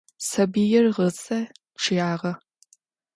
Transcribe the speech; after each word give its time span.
Sabıir 0.27 0.85
ğıze 0.95 1.39
ççıyağe. 1.81 2.33